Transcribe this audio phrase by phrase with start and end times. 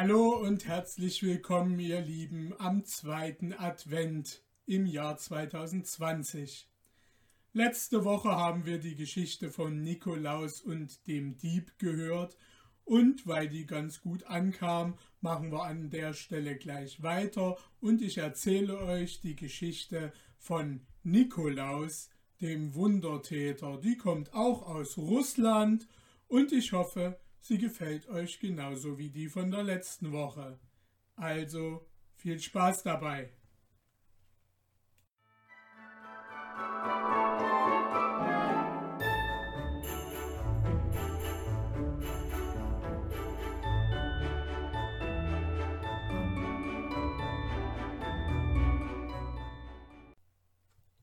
[0.00, 6.70] Hallo und herzlich willkommen, ihr Lieben, am zweiten Advent im Jahr 2020.
[7.52, 12.36] Letzte Woche haben wir die Geschichte von Nikolaus und dem Dieb gehört
[12.84, 18.18] und weil die ganz gut ankam, machen wir an der Stelle gleich weiter und ich
[18.18, 22.08] erzähle euch die Geschichte von Nikolaus,
[22.40, 23.78] dem Wundertäter.
[23.78, 25.88] Die kommt auch aus Russland
[26.28, 30.58] und ich hoffe, sie gefällt euch genauso wie die von der letzten Woche.
[31.16, 33.32] Also viel Spaß dabei.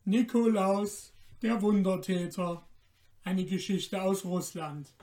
[0.08, 2.67] Nikolaus, der Wundertäter.
[3.23, 4.94] Eine Geschichte aus Russland.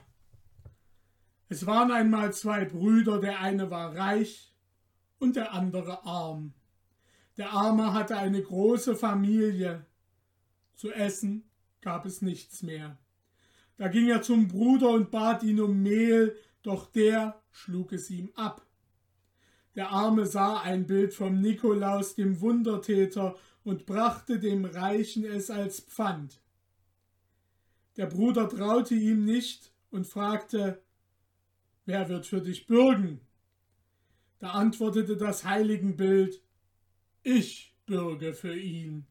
[1.53, 4.51] Es waren einmal zwei Brüder, der eine war reich
[5.19, 6.55] und der andere arm.
[7.37, 9.85] Der Arme hatte eine große Familie.
[10.73, 11.43] Zu essen
[11.79, 12.97] gab es nichts mehr.
[13.77, 18.31] Da ging er zum Bruder und bat ihn um Mehl, doch der schlug es ihm
[18.33, 18.65] ab.
[19.75, 25.81] Der Arme sah ein Bild vom Nikolaus, dem Wundertäter, und brachte dem Reichen es als
[25.81, 26.41] Pfand.
[27.95, 30.81] Der Bruder traute ihm nicht und fragte,
[31.85, 33.19] Wer wird für dich bürgen?
[34.39, 36.41] Da antwortete das Heiligenbild,
[37.23, 39.05] ich bürge für ihn.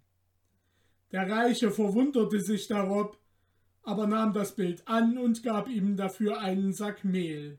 [1.10, 3.18] Der Reiche verwunderte sich darob,
[3.82, 7.58] aber nahm das Bild an und gab ihm dafür einen Sack Mehl.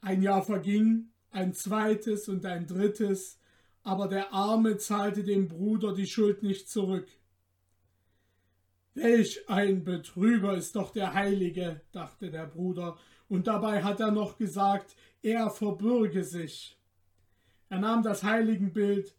[0.00, 3.40] Ein Jahr verging, ein zweites und ein drittes,
[3.82, 7.08] aber der Arme zahlte dem Bruder die Schuld nicht zurück.
[9.02, 12.96] Welch ein Betrüger ist doch der Heilige, dachte der Bruder
[13.28, 16.78] und dabei hat er noch gesagt, er verbürge sich.
[17.68, 19.16] Er nahm das Heiligenbild,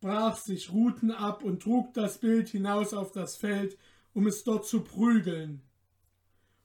[0.00, 3.78] brach sich Ruten ab und trug das Bild hinaus auf das Feld,
[4.12, 5.62] um es dort zu prügeln.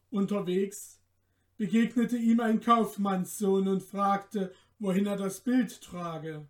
[0.10, 1.00] Unterwegs
[1.56, 6.46] begegnete ihm ein Kaufmannssohn und fragte, wohin er das Bild trage.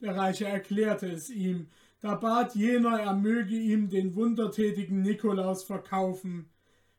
[0.00, 1.68] Der Reiche erklärte es ihm,
[2.00, 6.50] da bat jener, er möge ihm den wundertätigen Nikolaus verkaufen,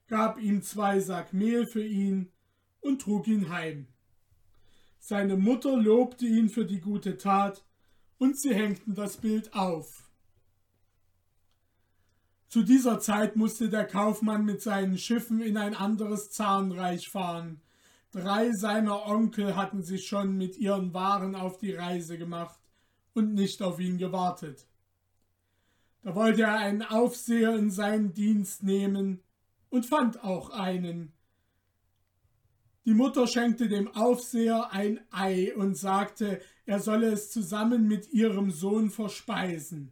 [0.07, 2.31] gab ihm zwei Sack Mehl für ihn
[2.81, 3.87] und trug ihn heim.
[4.99, 7.65] Seine Mutter lobte ihn für die gute Tat,
[8.19, 10.07] und sie hängten das Bild auf.
[12.47, 17.61] Zu dieser Zeit musste der Kaufmann mit seinen Schiffen in ein anderes Zahnreich fahren.
[18.11, 22.59] Drei seiner Onkel hatten sich schon mit ihren Waren auf die Reise gemacht
[23.13, 24.67] und nicht auf ihn gewartet.
[26.03, 29.21] Da wollte er einen Aufseher in seinen Dienst nehmen
[29.69, 31.13] und fand auch einen,
[32.85, 38.49] die Mutter schenkte dem Aufseher ein Ei und sagte, er solle es zusammen mit ihrem
[38.49, 39.91] Sohn verspeisen.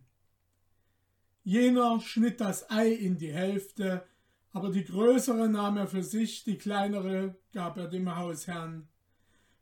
[1.44, 4.06] Jener schnitt das Ei in die Hälfte,
[4.52, 8.88] aber die größere nahm er für sich, die kleinere gab er dem Hausherrn.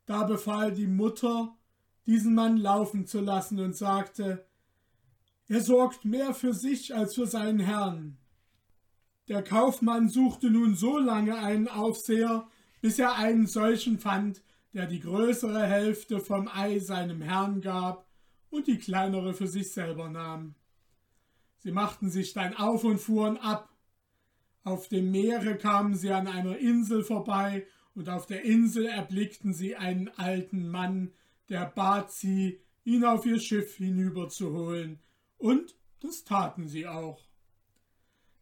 [0.06, 1.54] Da befahl die Mutter,
[2.06, 4.47] diesen Mann laufen zu lassen und sagte,
[5.48, 8.18] er sorgt mehr für sich als für seinen Herrn.
[9.28, 12.48] Der Kaufmann suchte nun so lange einen Aufseher,
[12.82, 14.42] bis er einen solchen fand,
[14.74, 18.06] der die größere Hälfte vom Ei seinem Herrn gab
[18.50, 20.56] und die kleinere für sich selber nahm.
[21.58, 23.74] Sie machten sich dann auf und fuhren ab.
[24.64, 27.66] Auf dem Meere kamen sie an einer Insel vorbei,
[27.96, 31.14] und auf der Insel erblickten sie einen alten Mann,
[31.50, 35.00] der bat sie, ihn auf ihr Schiff hinüberzuholen,
[35.38, 37.28] und das taten sie auch.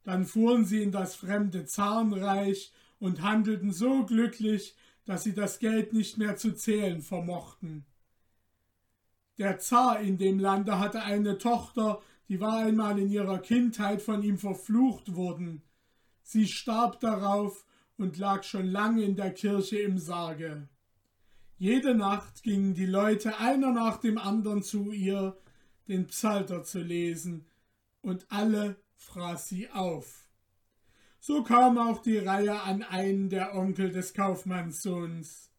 [0.03, 4.75] Dann fuhren sie in das fremde Zahnreich und handelten so glücklich,
[5.05, 7.85] dass sie das Geld nicht mehr zu zählen vermochten.
[9.37, 14.23] Der Zar in dem Lande hatte eine Tochter, die war einmal in ihrer Kindheit von
[14.23, 15.61] ihm verflucht worden.
[16.23, 17.65] Sie starb darauf
[17.97, 20.67] und lag schon lange in der Kirche im Sarge.
[21.57, 25.37] Jede Nacht gingen die Leute einer nach dem anderen zu ihr,
[25.87, 27.45] den Psalter zu lesen,
[28.01, 30.29] und alle fraß sie auf.
[31.19, 35.49] So kam auch die Reihe an einen der Onkel des Kaufmannssohns.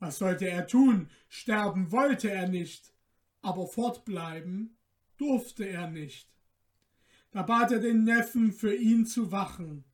[0.00, 1.08] Was sollte er tun?
[1.28, 2.92] Sterben wollte er nicht,
[3.42, 4.76] aber fortbleiben
[5.18, 6.28] durfte er nicht.
[7.30, 9.84] Da bat er den Neffen, für ihn zu wachen.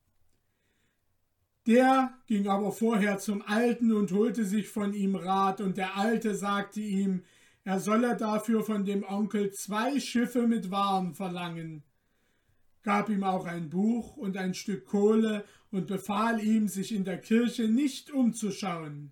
[1.66, 6.34] Der ging aber vorher zum Alten und holte sich von ihm Rat, und der Alte
[6.34, 7.24] sagte ihm,
[7.66, 11.84] er solle dafür von dem Onkel zwei Schiffe mit Waren verlangen
[12.86, 17.18] gab ihm auch ein Buch und ein Stück Kohle und befahl ihm, sich in der
[17.18, 19.10] Kirche nicht umzuschauen.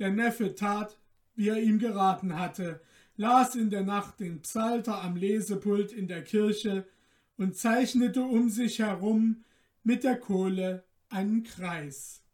[0.00, 0.98] Der Neffe tat,
[1.36, 2.80] wie er ihm geraten hatte,
[3.14, 6.84] las in der Nacht den Psalter am Lesepult in der Kirche
[7.36, 9.44] und zeichnete um sich herum
[9.84, 12.24] mit der Kohle einen Kreis.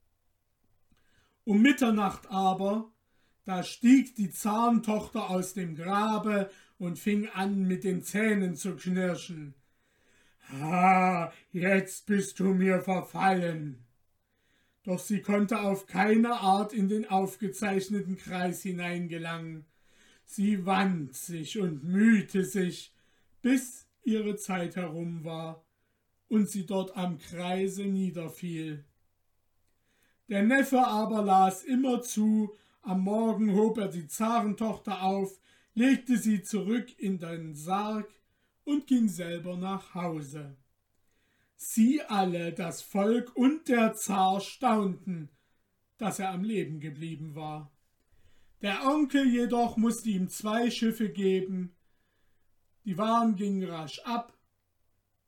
[1.45, 2.91] Um Mitternacht aber,
[3.47, 9.55] da stieg die Zahntochter aus dem Grabe und fing an, mit den Zähnen zu knirschen.
[10.61, 13.85] Ah, jetzt bist du mir verfallen.
[14.83, 19.65] Doch sie konnte auf keine Art in den aufgezeichneten Kreis hineingelangen.
[20.25, 22.93] Sie wand sich und mühte sich,
[23.43, 25.65] bis ihre Zeit herum war
[26.29, 28.85] und sie dort am Kreise niederfiel.
[30.29, 32.53] Der Neffe aber las immer zu,
[32.87, 35.41] am Morgen hob er die Zarentochter auf,
[35.75, 38.09] legte sie zurück in den Sarg
[38.65, 40.57] und ging selber nach Hause.
[41.57, 45.31] Sie alle, das Volk und der Zar staunten,
[45.99, 47.73] dass er am Leben geblieben war.
[48.63, 51.75] Der Onkel jedoch musste ihm zwei Schiffe geben,
[52.85, 54.33] die Waren gingen rasch ab,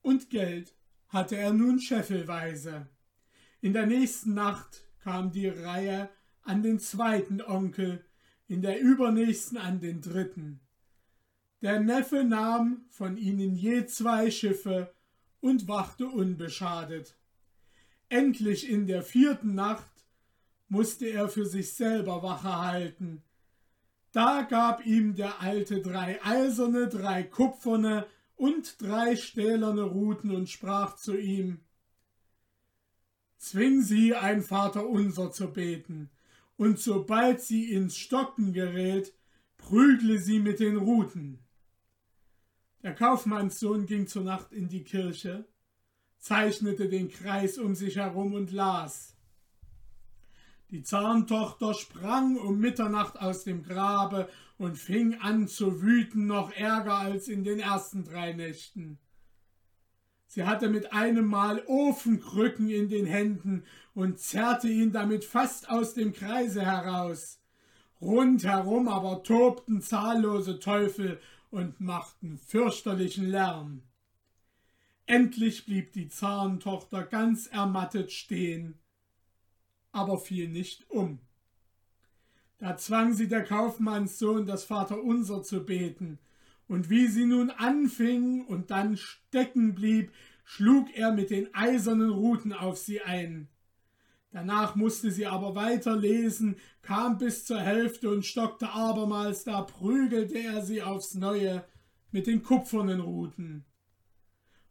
[0.00, 0.76] und Geld
[1.08, 2.88] hatte er nun scheffelweise.
[3.60, 6.08] In der nächsten Nacht kam die Reihe
[6.48, 8.02] an den zweiten Onkel,
[8.46, 10.60] in der übernächsten an den dritten.
[11.60, 14.94] Der Neffe nahm von ihnen je zwei Schiffe
[15.40, 17.16] und wachte unbeschadet.
[18.08, 19.92] Endlich in der vierten Nacht
[20.68, 23.22] musste er für sich selber Wache halten.
[24.12, 28.06] Da gab ihm der Alte drei eiserne, drei kupferne
[28.36, 31.60] und drei stählerne Ruten und sprach zu ihm,
[33.36, 36.10] Zwing sie, ein Vaterunser zu beten,
[36.58, 39.14] und sobald sie ins Stocken gerät,
[39.56, 41.38] prügle sie mit den Ruten.
[42.82, 45.48] Der Kaufmannssohn ging zur Nacht in die Kirche,
[46.18, 49.16] zeichnete den Kreis um sich herum und las.
[50.70, 54.28] Die Zahntochter sprang um Mitternacht aus dem Grabe
[54.58, 58.98] und fing an zu wüten, noch ärger als in den ersten drei Nächten.
[60.28, 63.64] Sie hatte mit einem Mal Ofenkrücken in den Händen
[63.94, 67.40] und zerrte ihn damit fast aus dem Kreise heraus.
[68.00, 71.18] Rundherum aber tobten zahllose Teufel
[71.50, 73.82] und machten fürchterlichen Lärm.
[75.06, 78.78] Endlich blieb die Zarentochter ganz ermattet stehen,
[79.92, 81.20] aber fiel nicht um.
[82.58, 86.18] Da zwang sie der Kaufmannssohn, das Vaterunser zu beten,
[86.68, 90.12] und wie sie nun anfing und dann stecken blieb,
[90.44, 93.48] schlug er mit den eisernen Ruten auf sie ein.
[94.30, 100.38] Danach musste sie aber weiter lesen, kam bis zur Hälfte und stockte abermals, da prügelte
[100.38, 101.64] er sie aufs neue
[102.10, 103.64] mit den kupfernen Ruten.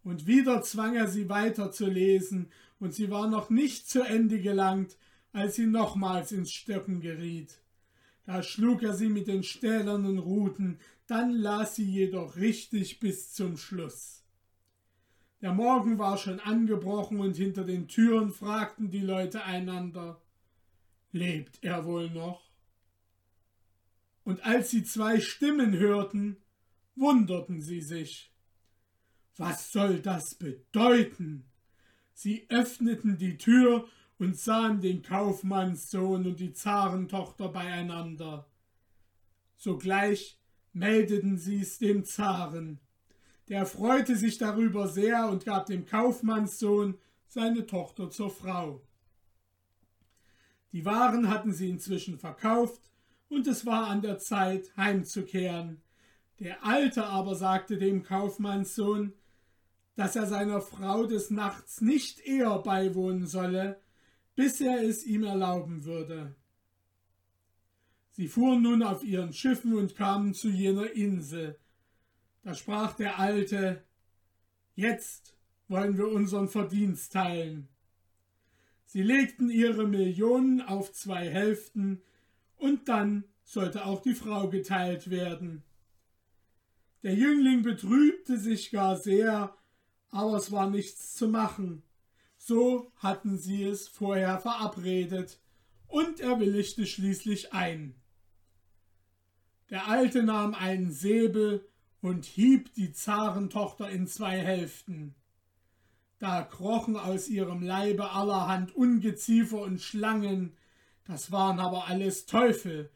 [0.04, 4.40] Und wieder zwang er sie weiter zu lesen, und sie war noch nicht zu Ende
[4.40, 4.98] gelangt,
[5.34, 7.60] als sie nochmals ins Stöcken geriet.
[8.28, 13.56] Da schlug er sie mit den stählernen Ruten, dann las sie jedoch richtig bis zum
[13.56, 14.26] Schluss.
[15.40, 20.22] Der Morgen war schon angebrochen und hinter den Türen fragten die Leute einander,
[21.14, 22.52] lebt er wohl noch?
[24.26, 26.36] Und als sie zwei Stimmen hörten,
[26.98, 28.34] wunderten sie sich.
[29.38, 31.46] Was soll das bedeuten?
[32.14, 33.88] Sie öffneten die Tür
[34.20, 38.48] und sahen den Kaufmannssohn und die Zarentochter beieinander.
[39.56, 40.40] Sogleich
[40.74, 42.80] meldeten sie es dem Zaren.
[43.50, 48.82] Der freute sich darüber sehr und gab dem Kaufmannssohn seine Tochter zur Frau.
[50.72, 52.82] Die Waren hatten sie inzwischen verkauft,
[53.30, 55.82] und es war an der Zeit, heimzukehren.
[56.40, 59.14] Der Alte aber sagte dem Kaufmannssohn,
[59.96, 63.82] dass er seiner Frau des Nachts nicht eher beiwohnen solle,
[64.38, 66.36] bis er es ihm erlauben würde.
[68.12, 71.58] Sie fuhren nun auf ihren Schiffen und kamen zu jener Insel.
[72.44, 73.84] Da sprach der Alte,
[74.76, 75.36] Jetzt
[75.68, 77.68] wollen wir unseren Verdienst teilen.
[78.86, 82.04] Sie legten ihre Millionen auf zwei Hälften,
[82.58, 85.64] und dann sollte auch die Frau geteilt werden.
[87.02, 89.56] Der Jüngling betrübte sich gar sehr,
[90.12, 91.82] aber es war nichts zu machen.
[92.48, 95.38] So hatten sie es vorher verabredet,
[95.88, 97.94] und er willigte schließlich ein.
[99.70, 101.68] Der Alte nahm einen Säbel
[102.00, 105.14] und hieb die Zarentochter in zwei Hälften.
[106.20, 110.56] Da krochen aus ihrem Leibe allerhand Ungeziefer und Schlangen,
[111.04, 112.90] das waren aber alles Teufel.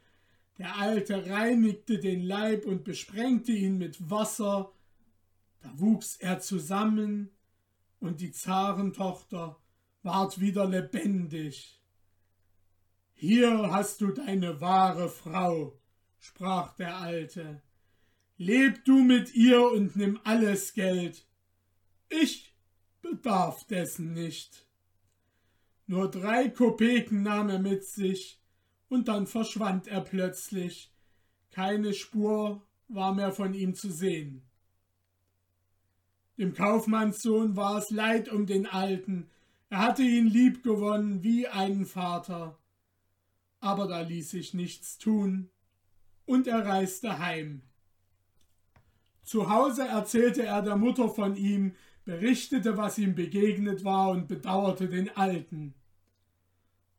[0.60, 4.72] Der Alte reinigte den Leib und besprengte ihn mit Wasser,
[5.60, 7.32] da wuchs er zusammen
[8.02, 9.58] und die Zarentochter
[10.04, 11.82] ward wieder lebendig.
[13.14, 15.80] Hier hast du deine wahre Frau,
[16.20, 17.62] sprach der Alte.
[18.38, 21.28] Leb du mit ihr und nimm alles Geld.
[22.10, 22.56] Ich
[23.02, 24.68] bedarf dessen nicht.
[25.86, 28.42] Nur drei Kopeken nahm er mit sich,
[28.90, 30.92] und dann verschwand er plötzlich.
[31.52, 34.51] Keine Spur war mehr von ihm zu sehen.
[36.42, 39.30] Dem Kaufmannssohn war es leid um den Alten,
[39.70, 42.58] er hatte ihn lieb gewonnen wie einen Vater.
[43.60, 45.52] Aber da ließ sich nichts tun,
[46.26, 47.62] und er reiste heim.
[49.22, 54.90] Zu Hause erzählte er der Mutter von ihm, berichtete, was ihm begegnet war und bedauerte
[54.90, 55.76] den Alten.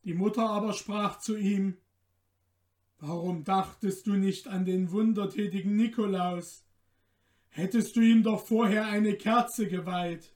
[0.05, 1.79] Die Mutter aber sprach zu ihm
[3.01, 6.65] Warum dachtest du nicht an den wundertätigen Nikolaus?
[7.55, 10.33] Hättest du ihm doch vorher eine Kerze geweiht.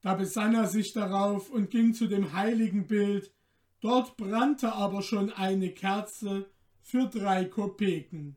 [0.00, 3.32] Da besann er sich darauf und ging zu dem heiligen Bild,
[3.80, 6.50] dort brannte aber schon eine Kerze
[6.82, 8.36] für drei Kopeken.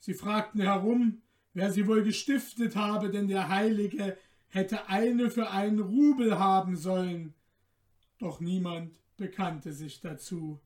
[0.00, 4.18] Sie fragten herum, wer sie wohl gestiftet habe, denn der Heilige
[4.48, 7.32] hätte eine für einen Rubel haben sollen.
[8.18, 10.60] Doch niemand bekannte sich dazu.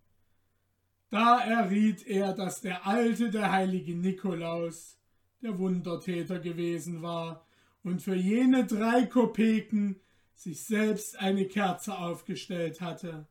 [1.10, 4.98] Da erriet er, dass der alte, der heilige Nikolaus,
[5.42, 7.46] der Wundertäter gewesen war
[7.82, 10.00] und für jene drei Kopeken
[10.34, 13.26] sich selbst eine Kerze aufgestellt hatte.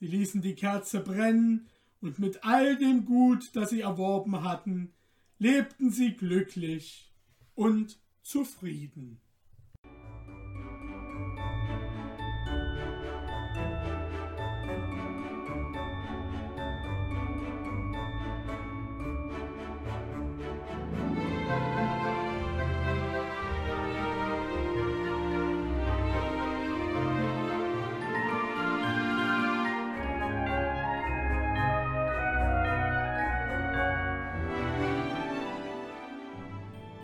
[0.00, 1.68] Sie ließen die Kerze brennen,
[2.04, 4.92] und mit all dem Gut, das sie erworben hatten,
[5.38, 7.10] lebten sie glücklich
[7.54, 9.22] und zufrieden.